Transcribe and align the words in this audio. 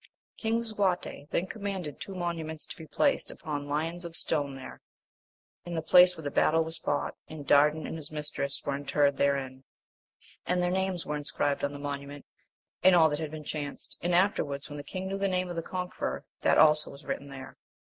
ING 0.43 0.57
LISUAETE 0.57 1.29
then 1.29 1.45
commanded 1.45 1.99
two 2.01 2.13
monu 2.13 2.43
ments 2.43 2.65
to 2.65 2.75
be 2.75 2.87
placed 2.87 3.29
upon 3.29 3.67
lions 3.67 4.03
of 4.03 4.15
stone 4.15 4.55
there, 4.55 4.81
in 5.63 5.75
the 5.75 5.81
place 5.83 6.17
where 6.17 6.23
the 6.23 6.31
battle 6.31 6.63
was 6.63 6.79
fought, 6.79 7.13
and 7.27 7.45
Dardan 7.45 7.85
and 7.85 7.97
his 7.97 8.11
mistress 8.11 8.59
were 8.65 8.75
interred 8.75 9.17
therein, 9.17 9.63
and 10.47 10.59
their 10.59 10.71
names 10.71 11.05
were 11.05 11.17
inscribed 11.17 11.63
on 11.63 11.71
the 11.71 11.77
monu 11.77 12.07
ment, 12.07 12.25
and 12.81 12.95
all 12.95 13.09
that 13.11 13.19
had 13.19 13.45
chanced; 13.45 13.95
and 14.01 14.15
afterwards, 14.15 14.71
when 14.71 14.77
the 14.77 14.83
king 14.83 15.07
knew 15.07 15.19
the 15.19 15.27
name 15.27 15.51
of 15.51 15.55
the 15.55 15.61
conqueror, 15.61 16.25
that 16.41 16.57
also 16.57 16.89
was 16.89 17.05
written 17.05 17.27
there. 17.29 17.55